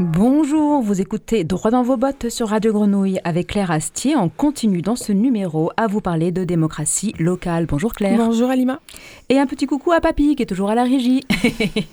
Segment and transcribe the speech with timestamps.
[0.00, 4.16] Bonjour, vous écoutez Droit dans vos bottes sur Radio Grenouille avec Claire Astier.
[4.16, 7.66] On continue dans ce numéro à vous parler de démocratie locale.
[7.66, 8.18] Bonjour Claire.
[8.18, 8.80] Bonjour Alima.
[9.28, 11.22] Et un petit coucou à Papy qui est toujours à la régie.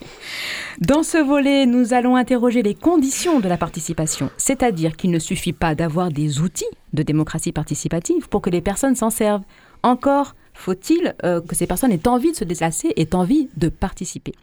[0.81, 5.53] dans ce volet, nous allons interroger les conditions de la participation, c'est-à-dire qu'il ne suffit
[5.53, 9.44] pas d'avoir des outils de démocratie participative pour que les personnes s'en servent.
[9.83, 14.33] Encore faut-il euh, que ces personnes aient envie de se déplacer, aient envie de participer.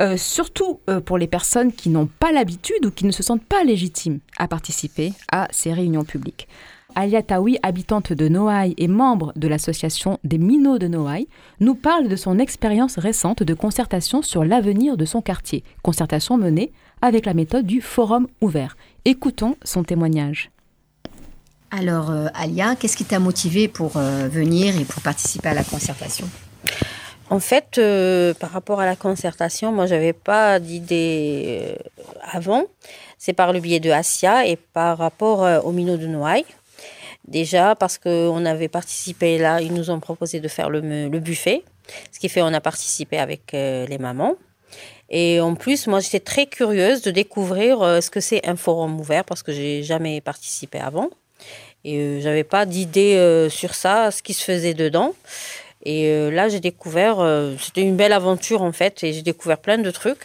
[0.00, 3.44] Euh, surtout euh, pour les personnes qui n'ont pas l'habitude ou qui ne se sentent
[3.44, 6.48] pas légitimes à participer à ces réunions publiques.
[6.96, 11.28] Alia Taoui, habitante de Noailles et membre de l'association des Minots de Noailles,
[11.58, 16.72] nous parle de son expérience récente de concertation sur l'avenir de son quartier, concertation menée
[17.02, 18.76] avec la méthode du forum ouvert.
[19.04, 20.50] Écoutons son témoignage.
[21.76, 25.64] Alors, euh, Alia, qu'est-ce qui t'a motivé pour euh, venir et pour participer à la
[25.64, 26.28] concertation?
[27.30, 31.76] En fait, euh, par rapport à la concertation, moi, j'avais pas d'idée
[32.30, 32.66] avant.
[33.18, 36.44] C'est par le biais de Asia et par rapport au Minot de Noailles.
[37.26, 41.64] Déjà, parce qu'on avait participé là, ils nous ont proposé de faire le, le buffet.
[42.12, 44.36] Ce qui fait on a participé avec les mamans.
[45.10, 49.24] Et en plus, moi, j'étais très curieuse de découvrir ce que c'est un forum ouvert
[49.24, 51.08] parce que j'ai jamais participé avant.
[51.84, 55.14] Et euh, j'avais pas d'idée euh, sur ça, ce qui se faisait dedans.
[55.86, 57.18] Et euh, là, j'ai découvert,
[57.60, 60.22] c'était une belle aventure en fait, et j'ai découvert plein de trucs.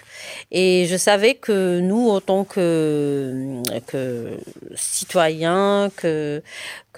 [0.51, 4.37] Et je savais que nous, autant que, que
[4.75, 6.41] citoyens, que,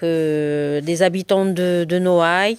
[0.02, 2.58] que des habitants de, Noailles,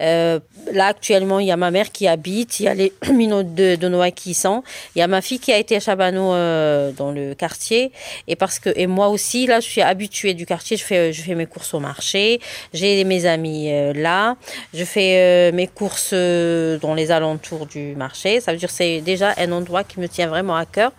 [0.00, 0.40] euh,
[0.72, 3.88] là, actuellement, il y a ma mère qui habite, il y a les minots de,
[3.88, 4.62] Noailles qui y sont,
[4.94, 7.92] il y a ma fille qui a été à Chabano euh, dans le quartier,
[8.28, 11.22] et parce que et moi aussi, là, je suis habituée du quartier, je fais, je
[11.22, 12.40] fais mes courses au marché,
[12.74, 14.36] j'ai mes amis euh, là,
[14.74, 19.50] je fais mes courses dans les alentours du marché, ça veut dire c'est déjà un
[19.52, 20.92] endroit qui me tient vraiment à cœur,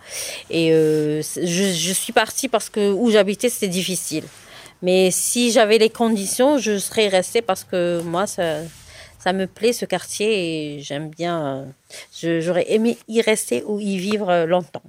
[0.50, 4.24] et je suis partie parce que où j'habitais, c'était difficile.
[4.84, 8.58] Mais si j'avais les conditions, je serais restée parce que moi, ça,
[9.18, 11.66] ça me plaît ce quartier et j'aime bien.
[12.22, 14.82] Euh, j'aurais aimé y rester ou y vivre euh, longtemps.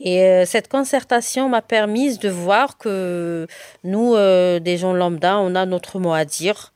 [0.00, 3.46] Et euh, cette concertation m'a permis de voir que
[3.84, 6.72] nous, des gens lambda, on a notre mot à dire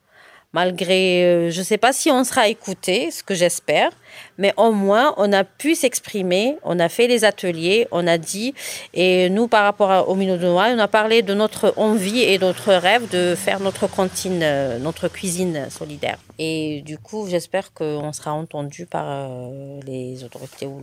[0.53, 3.91] malgré, euh, je ne sais pas si on sera écouté, ce que j'espère,
[4.37, 8.55] mais au moins on a pu s'exprimer, on a fait les ateliers, on a dit,
[8.93, 12.39] et nous par rapport au Minot de Noailles, on a parlé de notre envie et
[12.39, 16.19] notre rêve de faire notre cantine, euh, notre cuisine solidaire.
[16.39, 20.83] Et du coup, j'espère qu'on sera entendu par euh, les autorités ou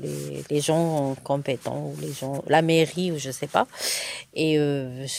[0.50, 3.68] les, gens compétents, ou les gens, la mairie, ou je ne sais pas.
[4.34, 4.58] Et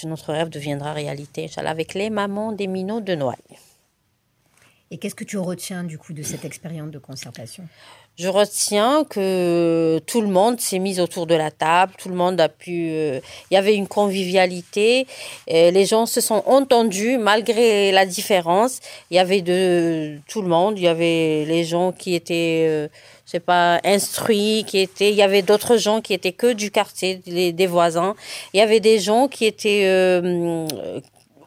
[0.05, 3.37] notre rêve deviendra réalité, Inch'Allah, avec les mamans des Minots de Noailles.
[4.93, 7.63] Et qu'est-ce que tu retiens du coup de cette expérience de concertation?
[8.19, 12.41] Je retiens que tout le monde s'est mis autour de la table, tout le monde
[12.41, 12.91] a pu.
[12.91, 15.07] Euh, il y avait une convivialité,
[15.47, 18.81] les gens se sont entendus malgré la différence.
[19.11, 22.67] Il y avait de tout le monde, il y avait les gens qui étaient.
[22.69, 22.89] Euh,
[23.27, 26.73] je sais pas, instruits, qui étaient, il y avait d'autres gens qui étaient que du
[26.73, 28.17] quartier, des voisins.
[28.53, 30.67] Il y avait des gens qui étaient, euh,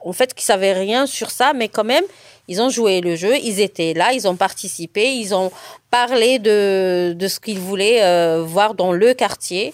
[0.06, 2.06] en fait, qui savaient rien sur ça, mais quand même,
[2.48, 5.52] ils ont joué le jeu, ils étaient là, ils ont participé, ils ont
[5.90, 9.74] parlé de, de ce qu'ils voulaient euh, voir dans le quartier,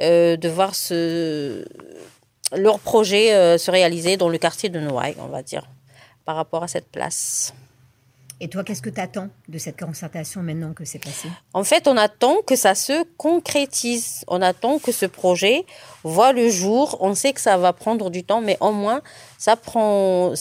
[0.00, 1.64] euh, de voir ce,
[2.54, 5.68] leur projet euh, se réaliser dans le quartier de Noailles, on va dire,
[6.24, 7.52] par rapport à cette place.
[8.38, 11.28] Et toi, qu'est-ce que tu attends de cette concertation maintenant que c'est passé?
[11.54, 14.24] En fait, on attend que ça se concrétise.
[14.28, 15.64] On attend que ce projet
[16.04, 16.98] voit le jour.
[17.00, 19.00] On sait que ça va prendre du temps, mais au moins,
[19.38, 20.34] ça prend,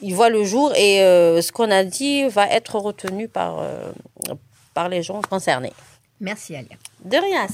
[0.00, 3.90] il voit le jour et euh, ce qu'on a dit va être retenu par, euh,
[4.74, 5.72] par les gens concernés.
[6.20, 6.76] Merci Alia.
[7.04, 7.46] De rien.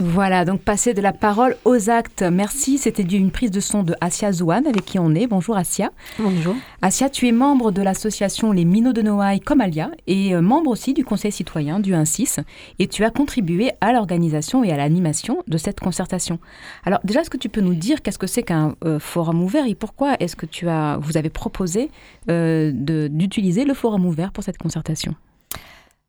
[0.00, 2.22] Voilà, donc passer de la parole aux actes.
[2.22, 5.26] Merci, c'était une prise de son de Asia Zouane avec qui on est.
[5.26, 5.90] Bonjour Asia.
[6.18, 6.54] Bonjour.
[6.82, 10.70] Asia, tu es membre de l'association Les Minots de Noailles comme Alia et euh, membre
[10.70, 12.38] aussi du conseil citoyen du 1-6
[12.78, 16.38] et tu as contribué à l'organisation et à l'animation de cette concertation.
[16.84, 19.66] Alors déjà, est-ce que tu peux nous dire qu'est-ce que c'est qu'un euh, forum ouvert
[19.66, 21.90] et pourquoi est-ce que tu as, vous avez proposé
[22.30, 25.14] euh, d'utiliser le forum ouvert pour cette concertation?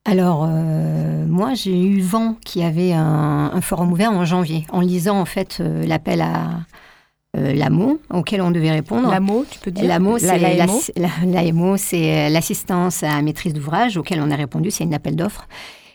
[0.06, 4.80] Alors, euh, moi, j'ai eu vent qu'il y avait un, forum ouvert en janvier, en
[4.82, 6.62] lisant en fait euh, l'appel à,
[7.38, 9.10] euh, l'AMO auquel on devait répondre.
[9.12, 10.18] L'AMO, tu peux dire L'AMO,
[11.78, 15.48] c'est l'assistance à maîtrise d'ouvrage auquel on a répondu, c'est une appel d'offres.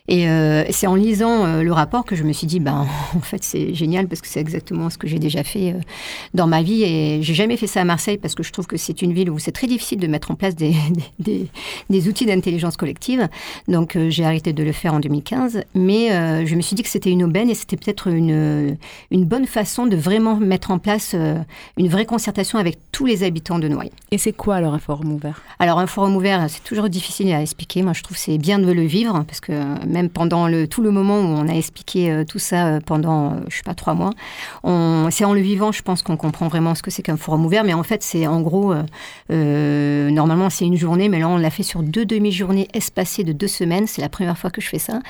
[0.06, 2.86] Et euh, c'est en lisant euh, le rapport que je me suis dit, ben,
[3.16, 5.78] en fait, c'est génial parce que c'est exactement ce que j'ai déjà fait euh,
[6.34, 6.82] dans ma vie.
[6.84, 9.30] Et j'ai jamais fait ça à Marseille parce que je trouve que c'est une ville
[9.30, 11.48] où c'est très difficile de mettre en place des, des, des-
[11.88, 13.28] des outils d'intelligence collective.
[13.66, 15.62] Donc, j'ai arrêté de le faire en 2015.
[15.74, 16.08] Mais
[16.46, 18.76] je me suis dit que c'était une aubaine et c'était peut-être une,
[19.10, 21.14] une bonne façon de vraiment mettre en place
[21.76, 23.90] une vraie concertation avec tous les habitants de Noailles.
[24.10, 25.42] Et c'est quoi alors un forum ouvert?
[25.58, 27.82] Alors un forum ouvert, c'est toujours difficile à expliquer.
[27.82, 29.52] Moi, je trouve que c'est bien de le vivre parce que
[29.94, 33.32] même pendant le, tout le moment où on a expliqué euh, tout ça euh, pendant,
[33.32, 34.10] euh, je sais pas, trois mois,
[35.10, 37.62] c'est en le vivant, je pense qu'on comprend vraiment ce que c'est qu'un forum ouvert.
[37.64, 38.74] Mais en fait, c'est en gros,
[39.30, 43.32] euh, normalement, c'est une journée, mais là, on l'a fait sur deux demi-journées espacées de
[43.32, 43.86] deux semaines.
[43.86, 45.00] C'est la première fois que je fais ça.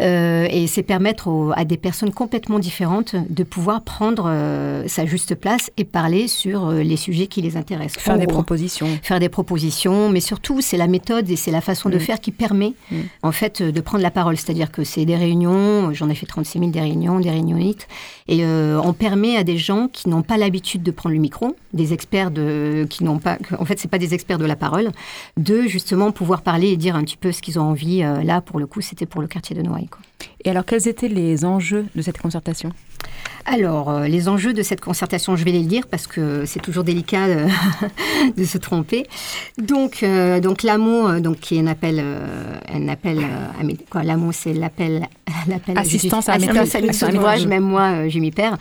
[0.00, 5.06] Euh, et c'est permettre aux- à des personnes complètement différentes de pouvoir prendre euh, sa
[5.06, 8.02] juste place et parler sur les sujets qui les intéressent.
[8.02, 8.88] Faire En des gros propositions.
[9.02, 12.00] faire des propositions, mais surtout c'est la méthode et c'est la façon de Mm.
[12.00, 12.96] faire qui permet Mm.
[13.24, 14.19] en fait de prendre la parole.
[14.36, 17.88] C'est-à-dire que c'est des réunions, j'en ai fait 36 000 des réunions, des réunionites,
[18.28, 21.56] et euh, on permet à des gens qui n'ont pas l'habitude de prendre le micro,
[21.72, 24.90] des experts de, qui n'ont pas, en fait c'est pas des experts de la parole,
[25.36, 28.02] de justement pouvoir parler et dire un petit peu ce qu'ils ont envie.
[28.02, 29.88] Euh, Là pour le coup c'était pour le quartier de Noailles.
[30.44, 32.72] Et alors, quels étaient les enjeux de cette concertation?
[33.52, 36.84] Alors, euh, les enjeux de cette concertation, je vais les lire parce que c'est toujours
[36.84, 37.46] délicat de,
[38.36, 39.06] de se tromper.
[39.60, 44.04] Donc, euh, donc l'AMO, euh, donc qui est un appel, euh, un appel, euh, quoi,
[44.04, 45.08] l'AMO, c'est l'appel,
[45.48, 47.46] l'appel Assistance à assistance maîtrise- à d'ouvrage.
[47.46, 48.56] Même moi, je m'y perds.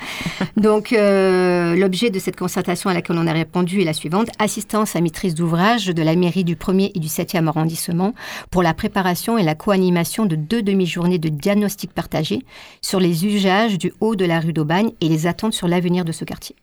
[0.57, 5.01] Donc, l'objet de cette concertation à laquelle on a répondu est la suivante assistance à
[5.01, 8.13] maîtrise d'ouvrage de la mairie du 1er et du 7e arrondissement
[8.50, 12.44] pour la préparation et la co-animation de deux demi-journées de diagnostic partagé
[12.81, 16.12] sur les usages du haut de la rue d'Aubagne et les attentes sur l'avenir de
[16.12, 16.56] ce quartier.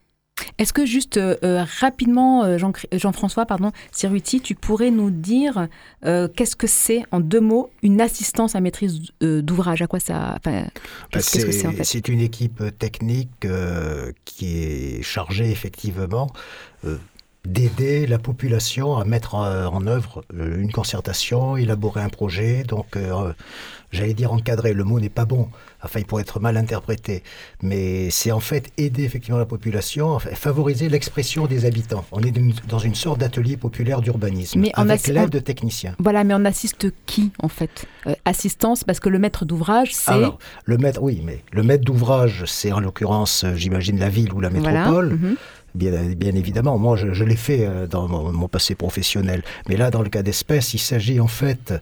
[0.59, 5.67] Est-ce que juste euh, euh, rapidement, euh, Jean- Jean-François, pardon, Siruti, tu pourrais nous dire
[6.05, 9.81] euh, qu'est-ce que c'est en deux mots une assistance à maîtrise d'ouvrage?
[9.81, 10.69] À quoi ça enfin, Bah,
[11.11, 11.85] Qu'est-ce qu'est-ce que c'est en c'est fait?
[11.85, 16.29] c'est une équipe technique euh, qui est chargée effectivement
[16.85, 16.99] euh,
[17.47, 22.63] d'aider la population à mettre en, en œuvre une concertation, élaborer un projet.
[22.65, 23.33] Donc, euh,
[23.93, 25.49] j'allais dire encadrer, le mot n'est pas bon,
[25.83, 27.23] enfin il pourrait être mal interprété,
[27.63, 32.05] mais c'est en fait aider effectivement la population, favoriser l'expression des habitants.
[32.13, 32.33] On est
[32.69, 35.95] dans une sorte d'atelier populaire d'urbanisme, avec l'aide de techniciens.
[35.99, 37.87] Voilà, mais on assiste qui en fait?
[38.07, 40.11] Euh, Assistance, parce que le maître d'ouvrage, c'est.
[40.13, 44.33] Alors, le maître, oui, mais le maître d'ouvrage, c'est en l'occurrence, euh, j'imagine, la ville
[44.33, 45.11] ou la Voilà, métropole.
[45.15, 45.37] mhm.
[45.75, 49.43] Bien, bien évidemment, moi je, je l'ai fait euh, dans mon, mon passé professionnel.
[49.69, 51.75] Mais là, dans le cas d'espèce, il s'agit en fait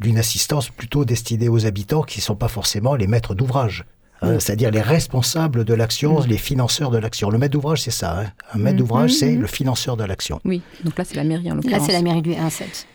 [0.00, 3.84] d'une assistance plutôt destinée aux habitants qui ne sont pas forcément les maîtres d'ouvrage.
[4.22, 7.30] hein, C'est-à-dire les responsables de l'action, les financeurs de l'action.
[7.30, 8.20] Le maître d'ouvrage, c'est ça.
[8.20, 8.26] hein.
[8.54, 10.40] Un maître Mhm, d'ouvrage, c'est le financeur de l'action.
[10.44, 11.86] Oui, donc là c'est la mairie en Là, l'occurrence.
[11.86, 12.86] c'est la mairie du 1-7.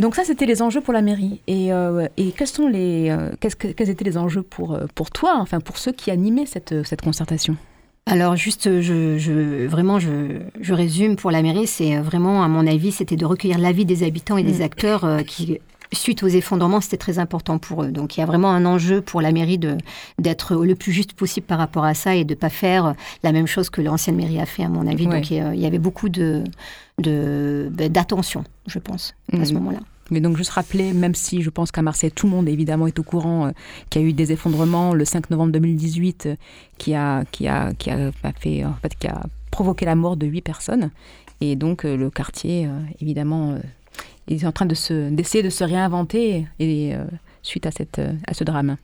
[0.00, 1.40] Donc ça, c'était les enjeux pour la mairie.
[1.46, 4.86] Et, euh, et quels sont les, euh, qu'est-ce que- quels étaient les enjeux pour, euh,
[4.94, 7.56] pour toi, enfin pour ceux qui animaient cette, euh, cette concertation?
[8.06, 12.66] Alors juste, je, je- vraiment, je, je résume pour la mairie, c'est vraiment, à mon
[12.66, 14.62] avis, c'était de recueillir l'avis des habitants et des Mm.
[14.62, 15.58] acteurs euh, qui,
[15.94, 17.90] suite aux effondrements, c'était très important pour eux.
[17.92, 19.76] Donc il y a vraiment un enjeu pour la mairie de
[20.18, 23.46] d'être le plus juste possible par rapport à ça et de pas faire la même
[23.46, 25.06] chose que l'ancienne mairie a fait, à mon avis.
[25.06, 25.14] Ouais.
[25.16, 26.44] Donc il y avait beaucoup de
[26.98, 29.58] de- d'attention, je pense, à ce Mhm.
[29.58, 29.80] moment-là.
[30.10, 32.98] Mais donc juste rappeler, même si je pense qu'à Marseille, tout le monde évidemment est
[32.98, 33.50] au courant euh,
[33.90, 36.36] qu'il y a eu des effondrements le 5 novembre 2018 euh,
[36.78, 40.26] qui a, qui a, qui a fait, en fait, qui a provoqué la mort de
[40.26, 40.90] huit personnes.
[41.40, 42.68] Et donc euh, le quartier,
[43.00, 43.56] évidemment,
[44.30, 47.04] euh, est en train d'essayer de se réinventer et, euh,
[47.42, 48.76] suite à, cette, euh, à ce drame.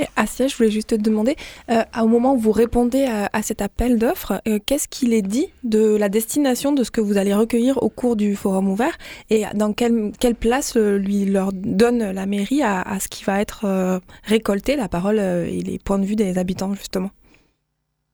[0.00, 1.36] Et Assia, je voulais juste te demander,
[1.70, 5.48] euh, au moment où vous répondez à, à cet appel d'offres, qu'est-ce qu'il est dit
[5.64, 8.96] de la destination de ce que vous allez recueillir au cours du forum ouvert
[9.28, 13.40] et dans quelle, quelle place lui leur donne la mairie à, à ce qui va
[13.40, 17.10] être récolté, la parole et les points de vue des habitants justement?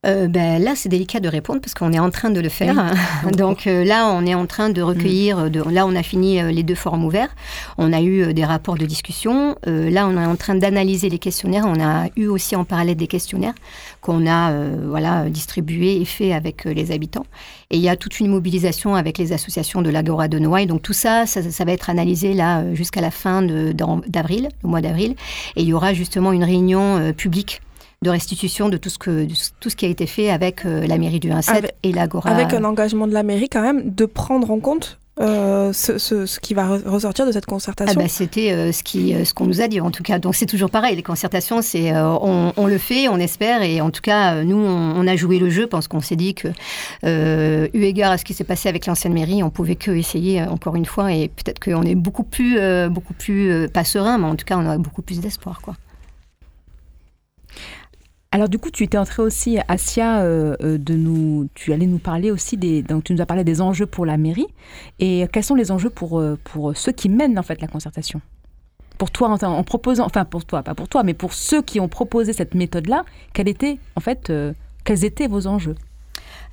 [0.05, 2.93] Euh, ben, là, c'est délicat de répondre parce qu'on est en train de le faire.
[3.37, 5.51] Donc euh, là, on est en train de recueillir.
[5.51, 7.35] De, là, on a fini euh, les deux forums ouverts.
[7.77, 9.57] On a eu euh, des rapports de discussion.
[9.67, 11.65] Euh, là, on est en train d'analyser les questionnaires.
[11.67, 13.55] On a eu aussi en parallèle des questionnaires
[13.99, 17.25] qu'on a euh, voilà distribués et fait avec les habitants.
[17.69, 20.67] Et il y a toute une mobilisation avec les associations de l'Agora de Noailles.
[20.67, 24.79] Donc tout ça, ça, ça va être analysé là jusqu'à la fin d'avril, le mois
[24.79, 25.15] d'avril.
[25.57, 27.61] Et il y aura justement une réunion publique
[28.01, 29.27] de restitution de tout ce, que,
[29.59, 32.29] tout ce qui a été fait avec euh, la mairie du 1-7 Avec- et l'Agora.
[32.29, 36.53] Avec un engagement de la mairie quand même de prendre en compte euh, ce, qui
[36.53, 39.59] va ressortir de cette concertation ah bah, C'était euh, ce qu'on euh, ce qu'on nous
[39.59, 40.17] a dit en tout cas.
[40.17, 43.91] Donc c'est toujours pareil, les concertations, c'est on, on, le fait, on espère, et en
[43.91, 46.47] tout cas, nous, on, a joué le jeu parce qu'on s'est dit que,
[47.03, 50.77] eu égard à ce qui s'est passé avec l'ancienne mairie, on pouvait que essayer encore
[50.77, 52.57] une fois, et peut-être qu'on est beaucoup plus,
[52.89, 55.59] beaucoup plus, pas serein, mais en tout cas, on a beaucoup plus d'espoir.
[55.61, 55.75] quoi.
[58.31, 61.97] Alors du coup, tu étais entré aussi, Asia, euh, euh, de nous, tu allais nous
[61.97, 64.45] parler aussi des, donc tu nous as parlé des enjeux pour la mairie.
[64.99, 68.21] Et quels sont les enjeux pour, euh, pour ceux qui mènent en fait la concertation?
[68.99, 71.87] Pour toi, en, proposant, enfin pour toi, pas pour toi, mais pour ceux qui ont
[71.87, 74.31] proposé cette méthode-là, quels étaient en fait,
[74.83, 75.75] quels étaient vos enjeux?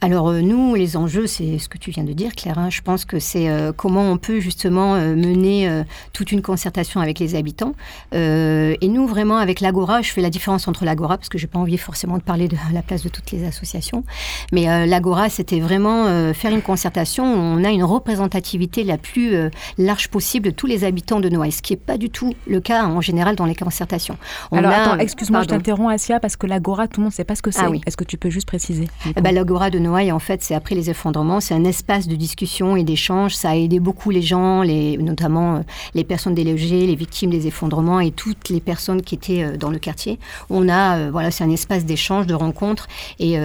[0.02, 2.58] Alors euh, nous, les enjeux, c'est ce que tu viens de dire, Claire.
[2.58, 2.68] Hein.
[2.70, 7.18] Je pense que c'est euh, comment on peut justement euh, mener toute une concertation avec
[7.18, 7.74] les habitants.
[8.12, 11.58] et nous, vraiment, avec l'Agora, je fais la différence entre l'Agora, parce que j'ai pas
[11.58, 14.04] envie forcément de parler de la place de toutes les associations.
[14.52, 19.34] Mais l'Agora, c'était vraiment faire une concertation où on a une représentativité la plus
[19.78, 22.60] large possible de tous les habitants de Noailles, ce qui n'est pas du tout le
[22.60, 24.18] cas en général dans les concertations.
[24.52, 27.34] Alors attends, excuse-moi, je t'interromps, Asia, parce que l'Agora, tout le monde ne sait pas
[27.34, 27.62] ce que c'est.
[27.62, 30.54] Ah Est-ce que tu peux juste préciser eh ben, L'Agora de Noailles, en fait, c'est
[30.54, 33.34] après les effondrements, c'est un espace de discussion et d'échange.
[33.34, 35.60] Ça a aidé beaucoup les gens, les, notamment euh,
[35.94, 39.70] les personnes délogées, les victimes des effondrements et toutes les personnes qui étaient euh, dans
[39.70, 40.18] le quartier.
[40.50, 42.88] On a, euh, voilà, c'est un espace d'échange, de rencontre
[43.18, 43.36] et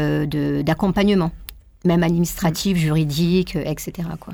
[0.63, 1.31] d'accompagnement,
[1.85, 4.07] même administratif, juridique, etc.
[4.19, 4.33] Quoi.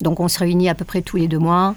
[0.00, 1.74] Donc on se réunit à peu près tous les deux mois.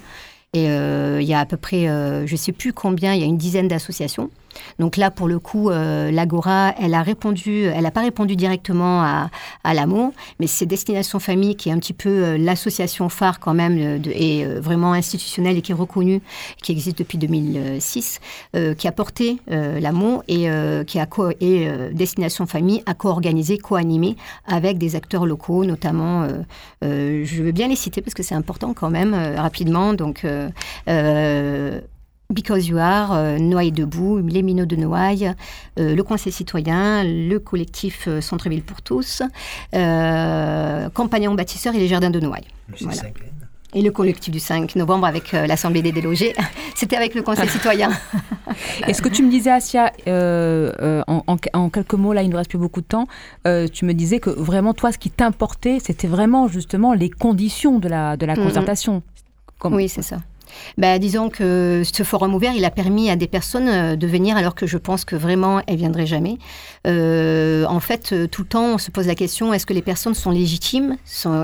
[0.52, 3.26] Et il y a à peu près, je ne sais plus combien, il y a
[3.26, 4.30] une dizaine d'associations
[4.78, 9.02] donc là, pour le coup, euh, l'Agora, elle a répondu, elle n'a pas répondu directement
[9.02, 9.30] à,
[9.62, 13.54] à l'amour, mais c'est Destination Famille qui est un petit peu euh, l'association phare quand
[13.54, 16.20] même euh, et vraiment institutionnelle et qui est reconnue,
[16.62, 18.20] qui existe depuis 2006,
[18.78, 20.48] qui a porté l'amour et
[20.86, 21.06] qui a
[21.40, 26.26] et Destination Famille a co-organisé, co-animé avec des acteurs locaux, notamment,
[26.82, 29.94] je veux bien les citer parce que c'est important quand même rapidement.
[29.94, 30.26] Donc
[32.30, 35.34] Because You Are, euh, Noailles debout, les Minots de Noailles,
[35.78, 39.22] euh, le Conseil citoyen, le collectif euh, Centre-Ville pour tous,
[39.72, 42.48] Compagnon bâtisseur et les Jardins de Noailles.
[43.76, 46.32] Et le collectif du 5 novembre avec l'Assemblée des délogés.
[46.76, 47.90] C'était avec le Conseil citoyen.
[48.86, 52.58] Est-ce que tu me disais, Asia, en, quelques mots, là, il ne nous reste plus
[52.58, 53.08] beaucoup de temps,
[53.72, 57.88] tu me disais que vraiment, toi, ce qui t'importait, c'était vraiment justement les conditions de
[57.88, 58.44] la, de la mm-hmm.
[58.44, 59.02] concertation.
[59.64, 60.18] Oui, c'est ça.
[60.78, 64.36] Bah, disons que ce forum ouvert, il a permis à des personnes euh, de venir
[64.36, 66.38] alors que je pense que vraiment elles viendraient jamais.
[66.86, 69.82] Euh, en fait, euh, tout le temps, on se pose la question est-ce que les
[69.82, 70.96] personnes sont légitimes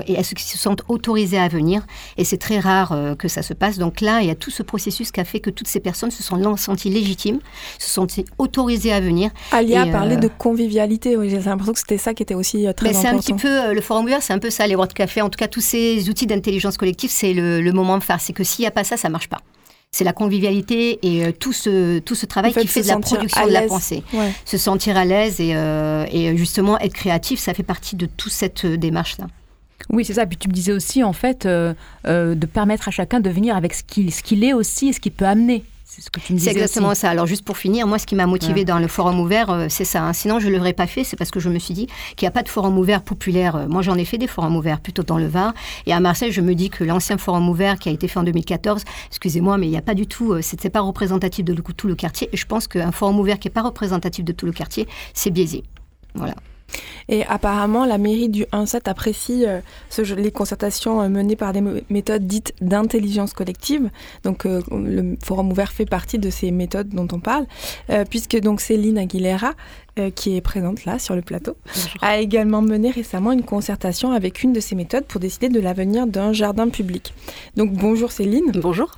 [0.07, 1.85] et est-ce qu'elles se sentent autorisées à venir?
[2.17, 3.77] Et c'est très rare que ça se passe.
[3.77, 6.11] Donc là, il y a tout ce processus qui a fait que toutes ces personnes
[6.11, 7.39] se sont senties légitimes,
[7.79, 9.31] se sont autorisées à venir.
[9.51, 11.17] Alia a parlé de convivialité.
[11.17, 13.01] Oui, j'ai l'impression que c'était ça qui était aussi très important.
[13.01, 15.21] C'est un petit peu le forum ouvert, c'est un peu ça, les World Café.
[15.21, 18.19] En tout cas, tous ces outils d'intelligence collective, c'est le, le moment phare.
[18.19, 19.39] C'est que s'il n'y a pas ça, ça marche pas.
[19.91, 23.45] C'est la convivialité et euh, tout ce tout ce travail qui fait de la production
[23.45, 24.03] de la pensée,
[24.45, 28.31] se sentir à l'aise et, euh, et, justement être créatif, ça fait partie de toute
[28.31, 29.27] cette euh, démarche là.
[29.89, 30.25] Oui, c'est ça.
[30.25, 33.83] Puis tu me disais aussi, en fait, de permettre à chacun de venir avec ce
[33.83, 35.63] qu'il ce qu'il est aussi et ce qu'il peut amener.
[35.93, 36.51] C'est ce que tu me disais.
[36.51, 37.09] C'est exactement ça.
[37.09, 39.83] Alors, juste pour finir, moi, ce qui m'a motivé dans le forum ouvert, euh, c'est
[39.83, 40.01] ça.
[40.01, 40.13] Hein.
[40.13, 41.03] Sinon, je ne l'aurais pas fait.
[41.03, 43.57] C'est parce que je me suis dit qu'il n'y a pas de forum ouvert populaire.
[43.57, 45.53] Euh, moi, j'en ai fait des forums ouverts plutôt dans le Var.
[45.87, 48.23] Et à Marseille, je me dis que l'ancien forum ouvert qui a été fait en
[48.23, 51.87] 2014, excusez-moi, mais il n'y a pas du tout, euh, c'était pas représentatif de tout
[51.89, 52.29] le quartier.
[52.31, 55.29] Et je pense qu'un forum ouvert qui n'est pas représentatif de tout le quartier, c'est
[55.29, 55.63] biaisé.
[56.15, 56.35] Voilà.
[57.09, 59.59] Et apparemment, la mairie du 1-7 apprécie euh,
[60.15, 63.89] les concertations euh, menées par des méthodes dites d'intelligence collective.
[64.23, 67.45] Donc, euh, le Forum ouvert fait partie de ces méthodes dont on parle,
[68.09, 69.53] puisque donc Céline Aguilera,
[70.15, 71.55] qui est présente là sur le plateau,
[72.01, 76.07] a également mené récemment une concertation avec une de ces méthodes pour décider de l'avenir
[76.07, 77.13] d'un jardin public.
[77.55, 78.51] Donc, bonjour Céline.
[78.55, 78.97] Bonjour.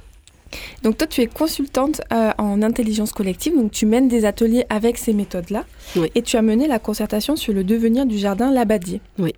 [0.83, 4.98] Donc toi, tu es consultante euh, en intelligence collective, donc tu mènes des ateliers avec
[4.98, 5.65] ces méthodes-là.
[6.15, 9.01] Et tu as mené la concertation sur le devenir du jardin Labadier.
[9.19, 9.33] Oui.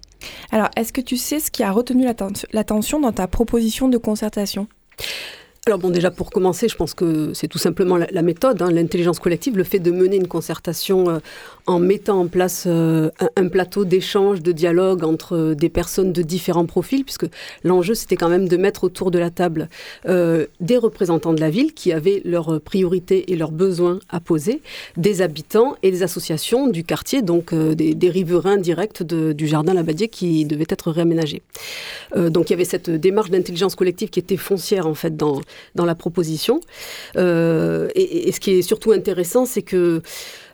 [0.51, 2.05] Alors, est-ce que tu sais ce qui a retenu
[2.53, 4.67] l'attention dans ta proposition de concertation?
[5.67, 9.17] Alors bon, déjà pour commencer, je pense que c'est tout simplement la, méthode, hein, l'intelligence
[9.17, 11.17] collective, le fait de mener une concertation euh,
[11.65, 16.21] en mettant en place euh, un, plateau d'échange, de dialogue entre euh, des personnes de
[16.21, 17.25] différents profils, puisque
[17.63, 19.67] l'enjeu c'était quand même de mettre autour de la table
[20.05, 24.61] des représentants de la ville qui avaient leurs priorités et leurs besoins à poser,
[24.97, 30.45] des habitants et des associations du quartier, donc des, riverains directs du jardin Labadier qui
[30.45, 31.41] devait être réaménagé.
[32.15, 35.41] donc il y avait cette démarche d'intelligence collective qui était foncière en fait dans
[35.75, 36.59] dans la proposition.
[37.17, 40.01] Euh, et, ce qui est surtout intéressant, c'est que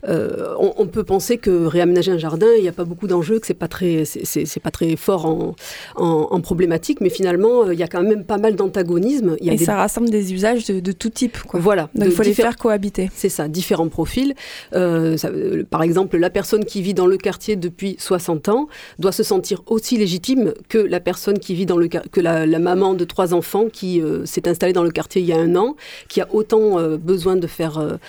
[0.08, 3.54] on, peut penser que réaménager un jardin, il n'y a pas beaucoup d'enjeux, que c'est
[3.54, 5.56] pas très, c'est pas très fort en,
[5.96, 9.36] en, problématique, mais finalement, il y a quand même pas mal d'antagonismes.
[9.42, 11.38] Et ça rassemble des usages de, tout type.
[11.44, 11.60] Quoi.
[11.60, 11.90] Voilà.
[11.96, 13.10] Donc il faut les faire cohabiter.
[13.14, 14.34] C'est ça, différents profils.
[14.72, 18.68] par exemple, la personne qui vit dans le quartier depuis 60 ans
[19.00, 22.94] doit se sentir aussi légitime que la personne qui vit dans le que la, maman
[22.94, 25.76] de trois enfants qui s'est installée dans le quartier il y a un an,
[26.08, 28.00] qui a autant besoin de faire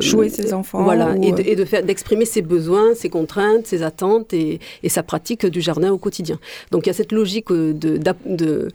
[0.00, 4.32] jouer ses enfants, voilà, et de, de faire d'exprimer ses besoins, ses contraintes, ses attentes
[4.32, 6.38] et, et, sa pratique du jardin au quotidien.
[6.70, 8.68] Donc il y a cette logique de, de,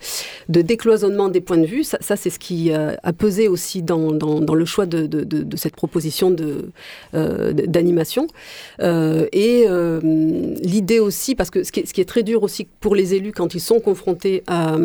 [0.50, 1.84] de décloisonnement des points de vue.
[1.84, 5.08] Ça, c'est ce qui a pesé aussi dans, dans, dans le choix de,
[5.56, 6.36] cette proposition
[7.13, 8.27] d'animation.
[8.82, 10.00] Euh, et euh,
[10.62, 13.13] l'idée aussi, parce que ce qui, est, ce qui, est, très dur aussi pour les
[13.13, 14.77] élus quand ils sont confrontés à,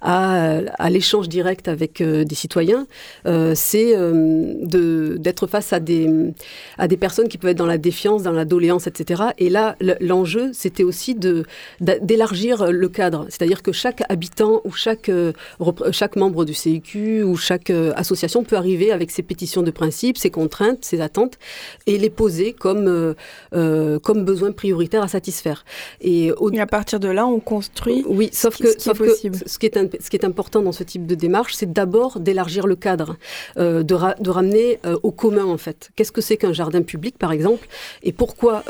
[0.00, 2.86] à, à l'échange direct avec euh, des citoyens,
[3.54, 3.94] c'est
[4.64, 6.08] d'être face à des,
[6.78, 9.22] à des personnes qui peuvent être dans la défiance, dans la doléance, etc.
[9.38, 11.16] Et là, l'enjeu, c'était aussi
[11.80, 13.26] d'élargir le cadre.
[13.28, 15.10] C'est-à-dire que chaque habitant ou chaque,
[15.90, 20.30] chaque membre du CIQ ou chaque association peut arriver avec ses pétitions de principe, ses
[20.30, 21.38] contraintes, ses attentes,
[21.86, 23.14] et les poser comme,
[23.54, 25.64] euh, comme besoin prioritaire à satisfaire.
[26.00, 28.04] Et, à partir de là, on construit.
[28.06, 28.94] Oui, sauf que, ce, qui est
[29.46, 32.66] ce, qui est ce qui est important dans ce type de démarche, c'est d'abord d'élargir
[32.66, 33.16] le cadre,
[33.58, 35.90] euh, de, de, ramener euh, au commun en fait.
[35.96, 36.73] Qu'est-ce que c'est qu'un jardin?
[36.82, 37.66] Public, par exemple,
[38.02, 38.64] et pourquoi,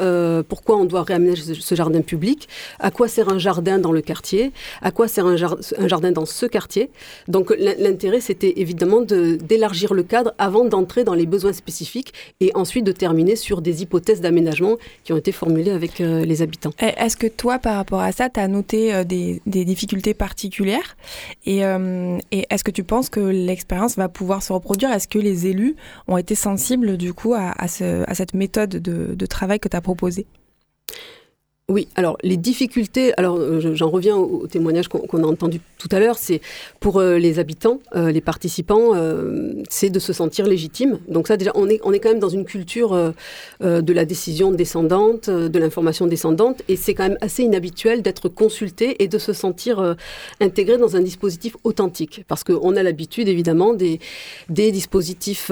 [0.49, 4.53] pourquoi on doit réamener ce jardin public À quoi sert un jardin dans le quartier
[4.83, 5.37] À quoi sert un,
[5.79, 6.91] un jardin dans ce quartier.
[7.29, 12.85] Donc l'intérêt, c'était évidemment d'élargir le cadre avant d'entrer dans les besoins spécifiques et ensuite
[12.85, 16.71] de terminer sur des hypothèses d'aménagement qui ont été formulées avec euh, les habitants.
[16.79, 20.97] Est-ce que toi, par rapport à ça, tu as noté euh, des, difficultés particulières?
[21.47, 24.93] Euh, et, est-ce que tu penses que l'expérience va pouvoir se reproduire?
[24.93, 25.77] Est-ce que les élus
[26.09, 27.55] ont été sensibles du coup à,
[28.15, 30.27] cette méthode de, de travail que tu as proposée
[31.71, 35.99] oui, alors les difficultés, alors euh, j'en reviens au, témoignage qu'on a entendu tout à
[35.99, 36.43] l'heure, c'est
[36.79, 38.93] pour euh, les habitants, euh, les participants,
[39.71, 40.99] c'est de se sentir légitime.
[41.09, 43.15] Donc ça déjà, on est, on est quand même dans une culture
[43.61, 49.03] de la décision descendante, de l'information descendante, et c'est quand même assez inhabituel d'être consulté
[49.03, 49.97] et de se sentir
[50.41, 54.01] intégré dans un dispositif authentique, parce qu'on a l'habitude évidemment des,
[54.51, 55.51] des dispositifs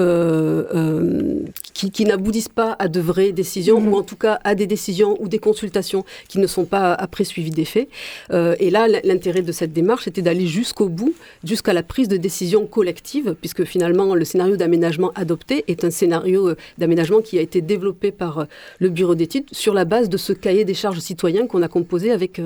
[1.73, 3.87] qui, qui n'aboutissent pas à de vraies décisions, mmh.
[3.87, 7.23] ou en tout cas à des décisions ou des consultations qui ne sont pas après
[7.23, 7.89] suivis des faits.
[8.31, 11.13] Euh, et là, l'intérêt de cette démarche était d'aller jusqu'au bout,
[11.43, 16.49] jusqu'à la prise de décision collective, puisque finalement, le scénario d'aménagement adopté est un scénario
[16.49, 18.45] euh, d'aménagement qui a été développé par euh,
[18.79, 22.11] le bureau d'études sur la base de ce cahier des charges citoyens qu'on a composé
[22.11, 22.41] avec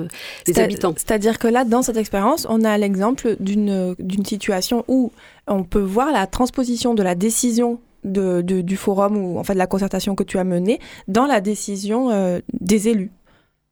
[0.46, 0.94] les habitants.
[0.96, 5.12] C'est-à-dire que là, dans cette expérience, on a l'exemple d'une situation où
[5.46, 9.58] on peut voir la transposition de la décision de, du forum ou en fait de
[9.58, 13.10] la concertation que tu as menée dans la décision des élus.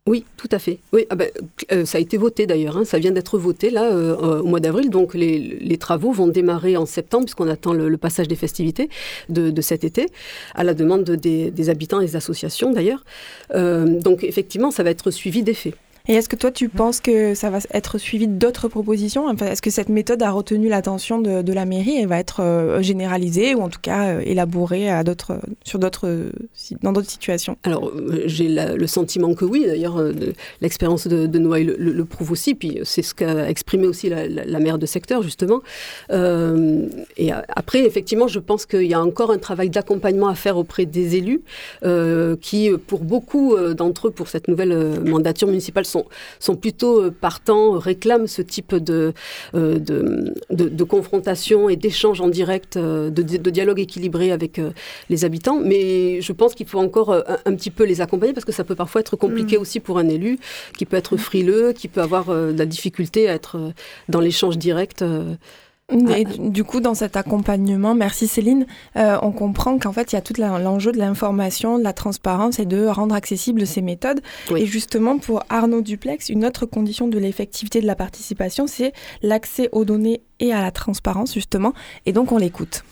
[0.06, 0.78] Oui, tout à fait.
[0.92, 1.28] Oui, ah ben,
[1.72, 2.76] euh, ça a été voté d'ailleurs.
[2.76, 2.84] Hein.
[2.84, 4.88] Ça vient d'être voté là euh, euh, au mois d'avril.
[4.88, 8.88] Donc les, travaux vont démarrer en septembre puisqu'on attend le, passage des festivités
[9.28, 10.06] de, cet été,
[10.54, 13.04] à la demande des, des habitants et des associations d'ailleurs.
[13.54, 15.74] donc effectivement, ça va être suivi des faits.
[16.08, 19.26] Et est-ce que toi, tu penses que ça va être suivi d'autres propositions?
[19.28, 21.96] Enfin, Est-ce que cette méthode a retenu l'attention de, la mairie?
[21.96, 25.02] Et va être euh, généralisée ou en tout cas euh, élaborée à
[25.64, 27.56] sur dans d'autres situations?
[27.64, 29.64] Alors, euh, j'ai le sentiment que oui.
[29.66, 30.00] D'ailleurs,
[30.60, 32.54] l'expérience de, Noailles le, prouve aussi.
[32.54, 35.60] Puis c'est ce qu'a exprimé aussi la, maire de secteur, justement.
[36.10, 40.86] et après, effectivement, je pense qu'il y a encore un travail d'accompagnement à faire auprès
[40.86, 41.42] des élus
[42.40, 45.84] qui, pour beaucoup d'entre eux, pour cette nouvelle mandature municipale,
[46.38, 49.12] sont, plutôt euh, partants, réclament ce type de,
[49.54, 54.60] euh, de, confrontation et d'échange en direct, euh, de, dialogue équilibré avec
[55.10, 55.58] les habitants.
[55.62, 58.74] Mais je pense qu'il faut encore un, petit peu les accompagner parce que ça peut
[58.74, 59.60] parfois être compliqué mm.
[59.60, 60.38] aussi pour un élu
[60.76, 63.58] qui peut être frileux, qui peut avoir de la difficulté à être
[64.08, 65.04] dans l'échange direct.
[65.88, 70.18] Et du coup, dans cet accompagnement, merci Céline, euh, on comprend qu'en fait, il y
[70.18, 74.20] a tout l'enjeu de l'information, de la transparence et de rendre accessibles ces méthodes.
[74.56, 79.68] Et justement, pour Arnaud Duplex, une autre condition de l'effectivité de la participation, c'est l'accès
[79.70, 81.72] aux données et à la transparence, justement.
[82.04, 82.82] Et donc, on l'écoute.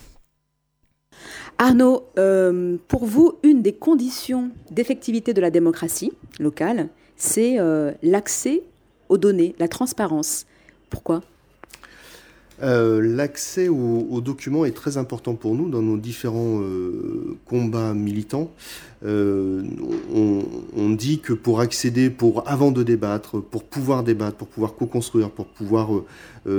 [1.59, 8.63] Arnaud, euh, pour vous, une des conditions d'effectivité de la démocratie locale, c'est euh, l'accès
[9.09, 10.47] aux données, la transparence.
[10.91, 11.23] Pourquoi?
[12.63, 18.51] Euh, L'accès aux, documents est très important pour nous dans nos différents euh, combats militants.
[19.05, 19.63] Euh,
[20.15, 25.31] on, dit que pour accéder, pour avant de débattre, pour pouvoir débattre, pour pouvoir co-construire,
[25.31, 25.91] pour pouvoir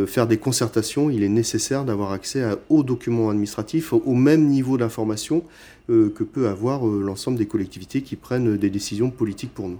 [0.08, 5.44] faire des concertations, il est nécessaire d'avoir accès aux documents administratifs au même niveau d'information
[5.88, 9.80] que peut avoir l'ensemble des collectivités qui prennent des décisions politiques pour nous.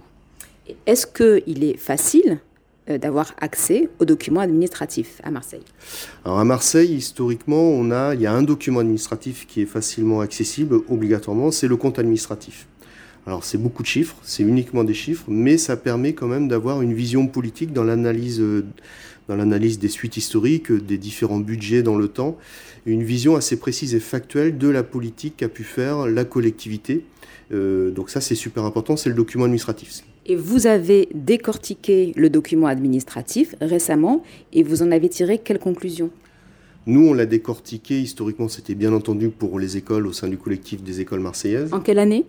[0.86, 2.40] Est-ce qu'il est facile
[2.88, 5.64] d'avoir accès aux documents administratifs à Marseille
[6.24, 11.50] Alors à Marseille, historiquement, il y a un document administratif qui est facilement accessible, obligatoirement,
[11.50, 12.66] c'est le compte administratif.
[13.26, 16.80] Alors c'est beaucoup de chiffres, c'est uniquement des chiffres, mais ça permet quand même d'avoir
[16.80, 18.40] une vision politique dans l'analyse,
[19.28, 22.38] dans l'analyse des suites historiques, des différents budgets dans le temps,
[22.86, 27.04] une vision assez précise et factuelle de la politique qu'a pu faire la collectivité.
[27.52, 30.04] Euh, donc ça c'est super important, c'est le document administratif.
[30.28, 36.10] Et vous avez décortiqué le document administratif récemment et vous en avez tiré quelles conclusions?
[36.86, 38.00] Nous, on l'a décortiqué.
[38.00, 41.72] Historiquement, c'était bien entendu pour les écoles au sein du collectif des écoles marseillaises.
[41.72, 42.24] En quelle année?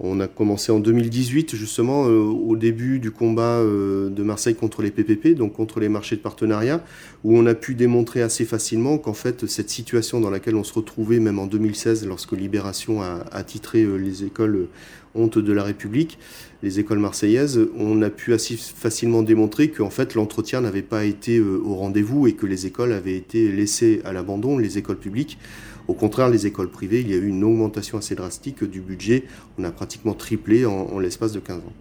[0.00, 4.82] On a commencé en 2018, justement, euh, au début du combat euh, de Marseille contre
[4.82, 6.82] les PPP, donc contre les marchés de partenariat,
[7.22, 10.74] où on a pu démontrer assez facilement qu'en fait, cette situation dans laquelle on se
[10.74, 14.66] retrouvait, même en 2016, lorsque Libération a, titré euh, les écoles
[15.14, 16.18] honte de la République,
[16.64, 21.38] les écoles marseillaises, on a pu assez facilement démontrer qu'en fait, l'entretien n'avait pas été
[21.38, 25.38] au rendez-vous et que les écoles avaient été laissées à l'abandon, les écoles publiques.
[25.86, 29.24] Au contraire, les écoles privées, il y a eu une augmentation assez drastique du budget.
[29.58, 31.72] On a pratiquement triplé en, l'espace de 15 ans.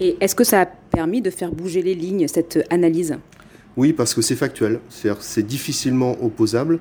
[0.00, 3.16] Et est-ce que ça a permis de faire bouger les lignes, cette analyse?
[3.76, 6.78] Oui, parce que c'est factuel, c'est difficilement opposable,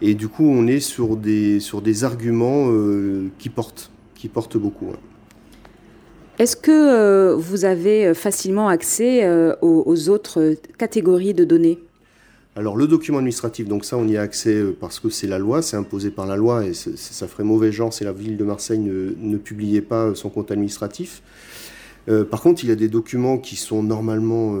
[0.00, 4.56] et du coup on est sur des, sur des arguments euh, qui portent, qui portent
[4.56, 4.92] beaucoup.
[6.38, 11.78] Est-ce que euh, vous avez facilement accès euh, aux, autres catégories de données?
[12.56, 15.38] Alors le document administratif, donc ça on y a accès euh, parce que c'est la
[15.38, 18.44] loi, c'est imposé par la loi et ça ferait mauvais genre si la ville de
[18.44, 21.22] Marseille ne, publiait pas euh, son compte administratif.
[22.08, 24.56] Euh, par contre, il y a des documents qui sont normalement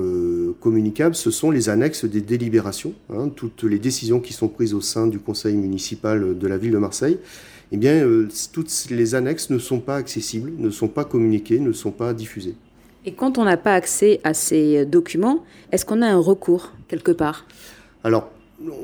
[0.60, 4.82] communicables, ce sont les annexes des délibérations, hein, toutes les décisions qui sont prises au
[4.82, 7.18] sein du conseil municipal de la ville de Marseille.
[7.72, 8.04] Eh bien,
[8.52, 12.56] toutes les annexes ne sont pas accessibles, ne sont pas communiquées, ne sont pas diffusées.
[13.04, 17.12] Et quand on n'a pas accès à ces documents, est-ce qu'on a un recours quelque
[17.12, 17.46] part?
[18.04, 18.30] Alors,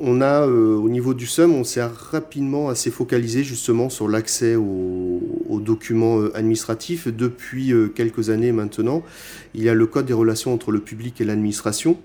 [0.00, 4.56] on a, euh, au niveau du SUM, on s'est rapidement assez focalisé justement sur l'accès
[4.56, 7.08] aux, documents euh, administratifs.
[7.08, 9.02] Depuis euh, quelques années maintenant,
[9.54, 11.96] il y a le Code des relations entre le public et l'administration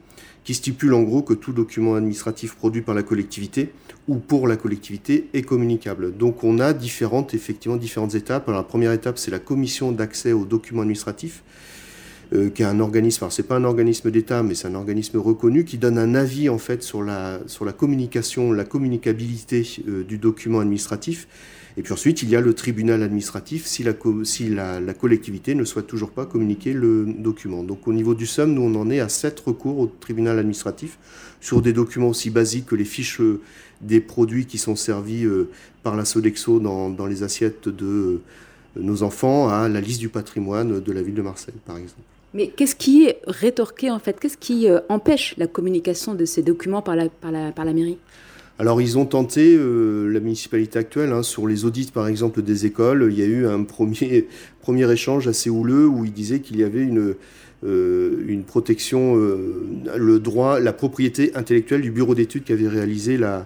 [0.43, 3.73] qui stipule en gros que tout document administratif produit par la collectivité
[4.07, 6.15] ou pour la collectivité est communicable.
[6.15, 8.47] Donc on a différentes, effectivement, différentes étapes.
[8.47, 11.43] Alors, la première étape, c'est la commission d'accès aux documents administratifs
[12.33, 15.17] euh, qui est un organisme, alors c'est pas un organisme d'État, mais c'est un organisme
[15.17, 20.03] reconnu qui donne un avis en fait sur la, sur la communication, la communicabilité euh,
[20.03, 21.27] du document administratif.
[21.77, 25.63] Et puis ensuite, il y a le tribunal administratif si, la, si la, collectivité ne
[25.63, 27.63] souhaite toujours pas communiquer le document.
[27.63, 30.97] Donc au niveau du SOM, nous on en est à sept recours au tribunal administratif
[31.39, 33.39] sur des documents aussi basiques que les fiches euh,
[33.79, 35.25] des produits qui sont servis
[35.83, 38.21] par la Sodexo dans, dans les assiettes de
[38.75, 42.16] nos enfants à la liste du patrimoine de la ville de Marseille, par exemple.
[42.33, 44.19] Mais qu'est-ce qui est rétorqué en fait?
[44.19, 47.73] Qu'est-ce qui euh, empêche la communication de ces documents par la, par la, par la
[47.73, 47.97] mairie?
[48.59, 52.65] Alors ils ont tenté, euh, la municipalité actuelle, hein, sur les audits par exemple des
[52.65, 54.27] écoles, il y a eu un premier,
[54.61, 57.15] premier échange assez houleux où ils disaient qu'il y avait une,
[57.63, 63.45] euh, une protection, le droit, la propriété intellectuelle du bureau d'études qui avait réalisé la,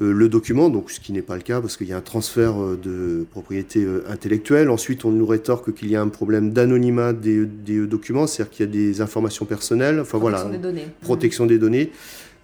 [0.00, 2.60] le document, donc ce qui n'est pas le cas parce qu'il y a un transfert
[2.60, 4.70] euh, de propriété euh, intellectuelle.
[4.70, 7.44] Ensuite, on nous rétorque qu'il y a un problème d'anonymat des,
[7.86, 10.86] documents, c'est-à-dire qu'il y a des informations personnelles, enfin protection voilà, des données.
[11.02, 11.90] protection des données.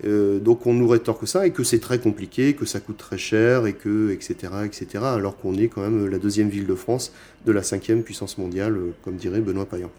[0.04, 3.66] donc on nous rétorque ça et que c'est très compliqué, que ça coûte très cher
[3.66, 5.04] et que etc etc.
[5.04, 7.12] Alors qu'on est quand même la deuxième ville de France
[7.46, 9.90] de la cinquième puissance mondiale, comme dirait Benoît Payan.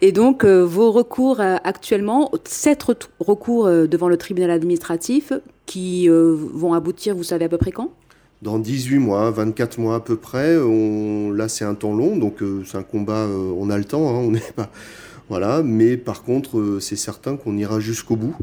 [0.00, 2.84] Et donc, vos recours actuellement, sept
[3.20, 5.32] recours devant le tribunal administratif,
[5.68, 7.90] qui euh, vont aboutir, vous savez à peu près quand?
[8.40, 10.56] Dans 18 mois, 24 mois à peu près.
[10.56, 14.08] Là, c'est un temps long, donc euh, c'est un combat, euh, on a le temps,
[14.08, 14.70] hein, on n'est pas.
[15.28, 18.34] Voilà, mais par contre, c'est certain qu'on ira jusqu'au bout.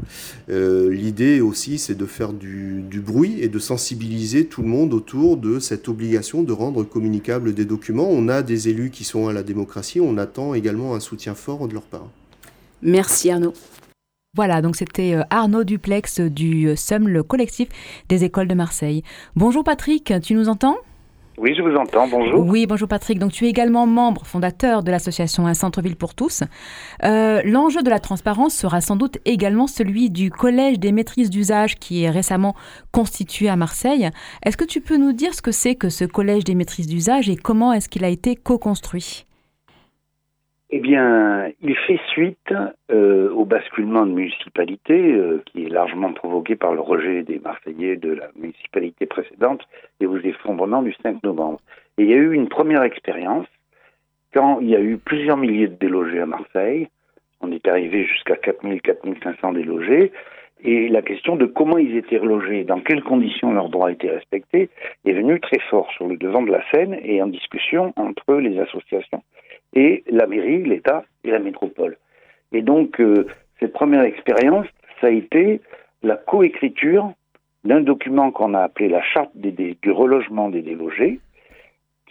[0.48, 5.36] L'idée aussi, c'est de faire du, du, bruit et de sensibiliser tout le monde autour
[5.36, 8.08] de cette obligation de rendre communicables des documents.
[8.08, 11.66] On a des élus qui sont à la démocratie, on attend également un soutien fort
[11.66, 12.08] de leur part.
[12.82, 13.54] Merci Arnaud.
[14.34, 17.68] Voilà, donc c'était euh, Arnaud Duplex du euh, SUM, le collectif
[18.10, 19.02] des écoles de Marseille.
[19.34, 20.76] Bonjour Patrick, tu nous entends?
[21.38, 22.08] Oui, je vous entends.
[22.08, 22.46] Bonjour.
[22.46, 23.18] Oui, bonjour Patrick.
[23.18, 26.42] Donc, tu es également membre fondateur de l'association Un centre-ville pour tous.
[27.04, 31.76] Euh, l'enjeu de la transparence sera sans doute également celui du collège des maîtrises d'usage
[31.76, 32.54] qui est récemment
[32.90, 34.08] constitué à Marseille.
[34.44, 37.28] Est-ce que tu peux nous dire ce que c'est que ce collège des maîtrises d'usage
[37.28, 39.26] et comment est-ce qu'il a été co-construit?
[40.70, 42.52] Eh bien, il fait suite
[42.90, 47.96] euh, au basculement de municipalité euh, qui est largement provoqué par le rejet des Marseillais
[47.96, 49.62] de la municipalité précédente
[50.00, 51.60] et aux effondrements du 5 novembre.
[51.98, 53.46] Et il y a eu une première expérience
[54.34, 56.88] quand il y a eu plusieurs milliers de délogés à Marseille.
[57.40, 60.10] On est arrivé jusqu'à 4000, 4500 délogés.
[60.64, 64.70] Et la question de comment ils étaient relogés, dans quelles conditions leurs droits étaient respectés,
[65.04, 68.58] est venue très fort sur le devant de la scène et en discussion entre les
[68.58, 69.22] associations
[69.76, 71.96] et la mairie, l'État et la métropole.
[72.52, 73.26] Et donc, euh,
[73.60, 74.66] cette première expérience,
[75.00, 75.60] ça a été
[76.02, 77.12] la coécriture
[77.64, 81.20] d'un document qu'on a appelé la charte du relogement des délogés,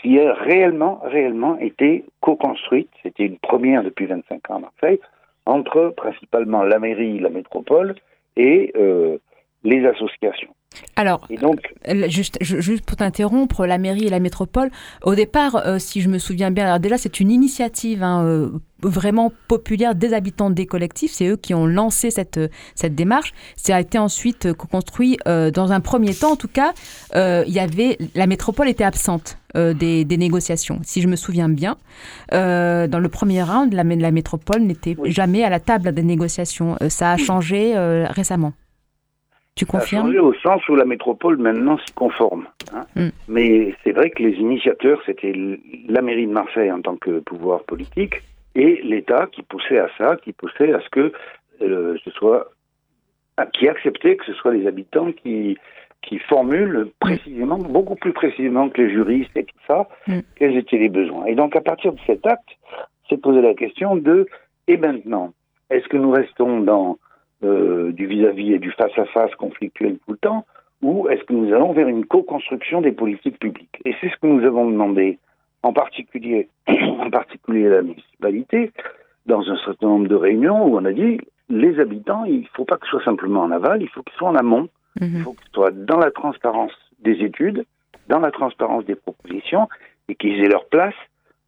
[0.02, 5.00] qui a réellement, réellement été co-construite, c'était une première depuis 25 ans à Marseille,
[5.46, 7.96] entre principalement la mairie, la métropole
[8.36, 9.18] et euh,
[9.64, 10.54] les associations.
[10.96, 11.60] Alors, donc,
[12.08, 14.72] juste, juste pour t'interrompre, la mairie et la métropole,
[15.04, 18.50] au départ, euh, si je me souviens bien, alors déjà c'est une initiative hein, euh,
[18.82, 22.40] vraiment populaire des habitants des collectifs, c'est eux qui ont lancé cette,
[22.76, 23.34] cette démarche.
[23.56, 26.74] Ça a été ensuite construit euh, dans un premier temps, en tout cas,
[27.14, 29.38] il y avait, la métropole était absente.
[29.56, 30.82] Des, des, négociations.
[30.84, 31.78] Si je me souviens bien,
[32.30, 36.76] dans le premier round, la, la métropole n'était jamais à la table des négociations.
[36.90, 37.74] ça a changé
[38.10, 38.52] récemment.
[39.56, 42.46] Tu confirmes ça a changé au sens où la métropole maintenant s'y conforme.
[42.74, 42.86] Hein.
[42.96, 43.10] Hmm.
[43.30, 45.34] Mais c'est vrai que les initiateurs, c'était
[45.88, 48.22] la mairie de Marseille en tant que pouvoir politique
[48.54, 51.14] et l'État qui poussait à ça, qui poussait à ce que
[51.62, 52.52] euh, ce soit,
[53.54, 55.58] qui acceptait que ce soit les habitants qui
[56.02, 60.20] qui formulent précisément, beaucoup plus précisément que les juristes et tout ça, hmm.
[60.36, 61.26] quels étaient les besoins.
[61.26, 62.50] Et donc à partir de cet acte,
[63.10, 64.28] s'est posé la question de
[64.68, 65.34] et maintenant,
[65.70, 66.98] est-ce que nous restons dans
[67.44, 70.46] euh, du vis-à-vis et du face-à-face conflictuel tout le temps,
[70.82, 73.82] ou est-ce que nous allons vers une co-construction des politiques publiques?
[73.86, 75.20] Et c'est ce que nous avons demandé,
[75.64, 78.72] en particulier, en particulier à la municipalité,
[79.26, 81.20] dans un certain nombre de réunions où on a dit
[81.50, 84.18] les habitants, il ne faut pas que ce soit simplement en aval, il faut qu'ils
[84.18, 84.70] soient en amont,
[85.02, 85.24] il mhm.
[85.24, 87.66] faut qu'ils soient dans la transparence des études,
[88.08, 89.68] dans la transparence des propositions,
[90.08, 90.96] et qu'ils aient leur place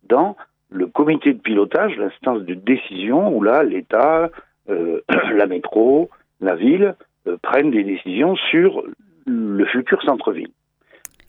[0.04, 0.36] dans
[0.70, 4.30] le comité de pilotage, l'instance de décision où là, l'État,
[5.36, 6.10] la métro,
[6.42, 6.96] la ville
[7.28, 8.84] euh, prennent des décisions sur
[9.26, 10.52] le futur centre-ville.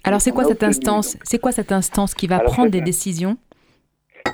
[0.05, 3.37] Alors c'est quoi cette instance C'est quoi cette instance qui va prendre des décisions?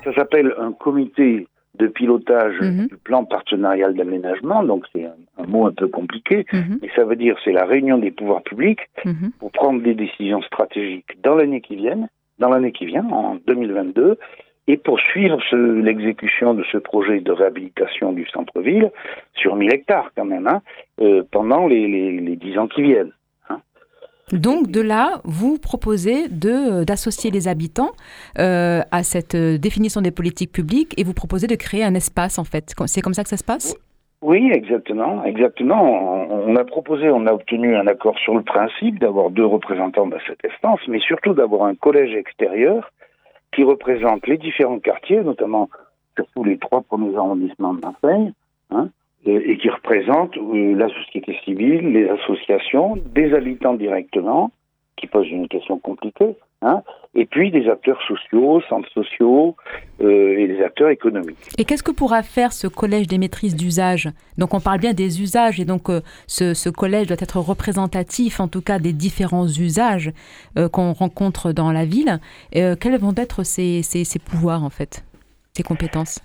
[0.04, 2.86] Ça s'appelle un comité de pilotage mhm.
[2.86, 6.78] du plan partenarial d'aménagement, donc c'est un, mot un peu compliqué, mhm.
[6.82, 9.32] mais ça veut dire c'est la réunion des pouvoirs publics mhm.
[9.38, 14.18] pour prendre des décisions stratégiques dans l'année qui vient, dans l'année qui vient, en 2022,
[14.66, 18.90] et poursuivre l'exécution de ce projet de réhabilitation du centre-ville
[19.35, 20.62] sur 1000 hectares quand même, hein,
[21.00, 23.12] euh, pendant les, les, 10 ans qui viennent.
[23.50, 23.61] Hein.
[24.33, 27.92] Donc de là, vous proposez d'associer les habitants
[28.38, 32.44] euh, à cette définition des politiques publiques et vous proposez de créer un espace en
[32.44, 32.74] fait.
[32.87, 33.77] C'est comme ça que ça se passe?
[34.24, 35.83] Oui, exactement, exactement.
[36.31, 40.16] On, a proposé, on a obtenu un accord sur le principe d'avoir deux représentants dans
[40.27, 42.90] cette instance, mais surtout d'avoir un collège extérieur
[43.54, 45.68] qui représente les différents quartiers, notamment
[46.16, 48.32] surtout les trois premiers arrondissements de Marseille,
[48.70, 48.88] hein,
[49.26, 54.50] et, qui représente euh, la société civile, les associations, des habitants directement,
[54.96, 56.83] qui posent une question compliquée, hein,
[57.14, 59.57] et puis des acteurs sociaux, centres sociaux
[60.00, 61.38] euh, et des acteurs économiques.
[61.59, 64.09] Et qu'est-ce que pourra faire ce collège des maîtrises d'usage?
[64.38, 68.48] Donc on parle bien des usages et donc euh, ce, collège doit être représentatif en
[68.48, 70.11] tout cas des différents usages
[70.59, 72.18] euh, qu'on rencontre dans la ville.
[72.53, 73.83] quels vont être ses,
[74.24, 75.05] pouvoirs en fait,
[75.53, 76.20] ses compétences?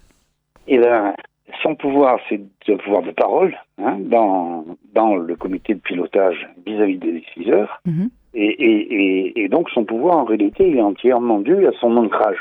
[0.67, 1.13] Eh bien,
[1.61, 6.97] son pouvoir, c'est le pouvoir de parole hein, dans, dans le comité de pilotage vis-à-vis
[6.97, 7.81] des décideurs.
[7.87, 8.09] Mm-hmm.
[8.33, 12.37] Et, donc son pouvoir, en réalité, est entièrement dû à son ancrage.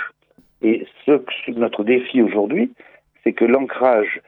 [0.63, 0.87] Et
[1.49, 2.73] notre défi aujourd'hui,
[3.25, 4.21] c'est que l'ancrage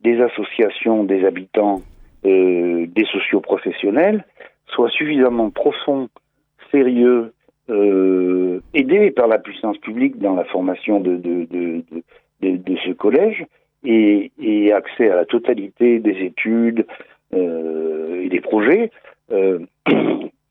[0.00, 1.82] des associations, des habitants,
[2.26, 4.24] euh, des socioprofessionnels
[4.66, 6.08] soit suffisamment profond,
[6.70, 7.32] sérieux,
[7.70, 11.20] euh, aidé par la puissance publique dans la formation de,
[12.42, 13.46] ce collège
[13.84, 16.86] et, accès à la totalité des études
[17.34, 18.90] euh, et des projets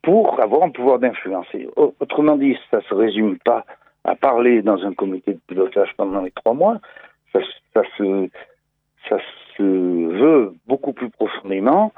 [0.04, 1.68] pour avoir un pouvoir d'influencer.
[1.76, 3.66] Autrement dit, ça se résume pas
[4.04, 6.80] à parler dans un comité de pilotage pendant les trois mois,
[7.32, 7.40] ça,
[7.98, 8.30] se,
[9.10, 9.18] ça
[9.58, 11.94] se veut beaucoup plus profondément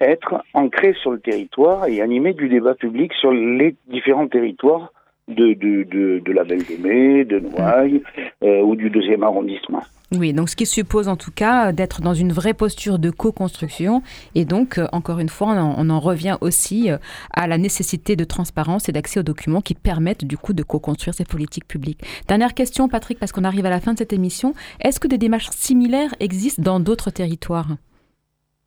[0.00, 4.92] être ancré sur le territoire et animer du débat public sur les différents territoires
[5.28, 8.02] de, de, de, de la Belle de Mai, de Noailles
[8.42, 9.82] euh, ou du deuxième arrondissement.
[10.12, 14.02] Oui, donc ce qui suppose en tout cas d'être dans une vraie posture de co-construction.
[14.36, 16.98] Et donc, euh, encore une fois, on en, revient aussi euh,
[17.32, 21.14] à la nécessité de transparence et d'accès aux documents qui permettent du coup de co-construire
[21.14, 22.02] ces politiques publiques.
[22.28, 24.52] Dernière question, Patrick, parce qu'on arrive à la fin de cette émission.
[24.80, 27.76] Est-ce que des démarches similaires existent dans d'autres territoires?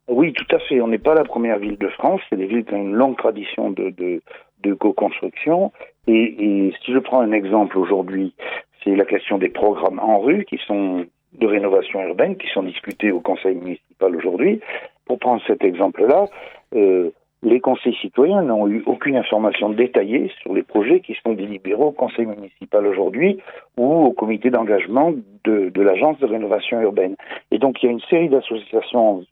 [0.10, 0.82] Oui, tout à fait.
[0.82, 2.20] On n'est pas la première ville de France.
[2.30, 4.22] C'est des villes qui ont une longue tradition de, de,
[4.64, 5.72] de co-construction.
[6.08, 8.34] Et, si je prends un exemple aujourd'hui,
[8.84, 13.12] c'est la question des programmes en rue qui sont de rénovation urbaine qui sont discutés
[13.12, 14.62] au conseil municipal aujourd'hui.
[15.06, 16.26] Pour prendre cet exemple-là,
[16.76, 21.82] euh, les conseils citoyens n'ont eu aucune information détaillée sur les projets qui sont délibérés
[21.82, 23.40] au conseil municipal aujourd'hui
[23.78, 25.14] ou au comité d'engagement
[25.46, 27.16] de, l'agence de rénovation urbaine.
[27.52, 29.24] Et donc il y a une série d'associations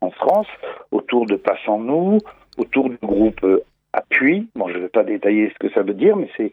[0.00, 0.46] en France
[0.90, 2.18] autour de Passons-nous,
[2.56, 3.44] autour du groupe
[3.92, 4.48] Appui.
[4.54, 6.52] Bon, je ne vais pas détailler ce que ça veut dire, mais c'est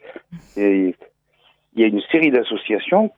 [0.55, 3.11] il y a une série d'associations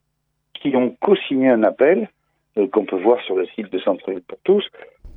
[0.54, 2.10] qui ont co-signé un appel
[2.58, 4.70] euh, qu'on peut voir sur le site de Centre pour tous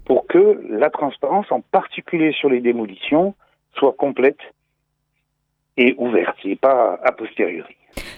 [0.05, 3.35] pour que la transparence, en particulier sur les démolitions,
[3.75, 4.41] soit complète
[5.77, 7.77] et ouverte et pas a posteriori.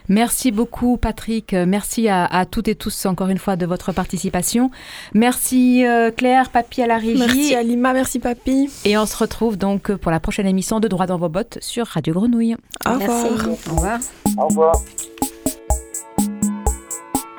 [0.09, 4.71] Merci beaucoup Patrick, merci à, toutes et tous encore une fois de votre participation.
[5.14, 7.19] Merci euh, Claire, Papy à la régie.
[7.19, 8.69] Merci Alima, merci Papy.
[8.85, 11.87] Et on se retrouve donc pour la prochaine émission de Droit dans vos bottes sur
[11.87, 12.57] Radio Grenouille.
[12.87, 13.25] Au revoir.
[13.25, 13.99] Au revoir.
[14.37, 14.75] Au revoir.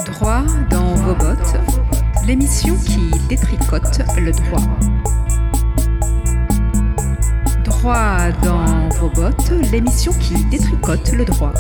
[0.06, 1.56] Droit dans vos bottes,
[2.26, 4.62] l'émission qui détricote le droit.
[7.64, 11.54] Droit dans vos bottes, l'émission qui détricote le droit.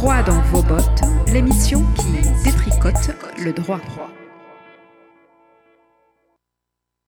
[0.00, 3.82] Droit dans vos bottes, l'émission qui détricote le droit.